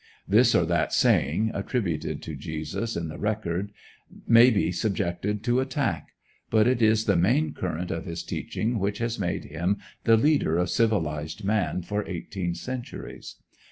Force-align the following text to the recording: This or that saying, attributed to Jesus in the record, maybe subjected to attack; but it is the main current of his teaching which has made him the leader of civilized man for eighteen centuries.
This 0.27 0.55
or 0.55 0.65
that 0.65 0.93
saying, 0.93 1.51
attributed 1.53 2.23
to 2.23 2.35
Jesus 2.35 2.97
in 2.97 3.07
the 3.07 3.19
record, 3.19 3.71
maybe 4.25 4.71
subjected 4.71 5.43
to 5.43 5.59
attack; 5.59 6.13
but 6.49 6.65
it 6.67 6.81
is 6.81 7.05
the 7.05 7.15
main 7.15 7.53
current 7.53 7.91
of 7.91 8.05
his 8.05 8.23
teaching 8.23 8.79
which 8.79 8.97
has 8.97 9.19
made 9.19 9.43
him 9.45 9.77
the 10.05 10.17
leader 10.17 10.57
of 10.57 10.71
civilized 10.71 11.43
man 11.43 11.83
for 11.83 12.03
eighteen 12.07 12.55
centuries. 12.55 13.35